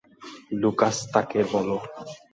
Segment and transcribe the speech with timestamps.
[0.61, 1.69] Lucas, তাকে বল।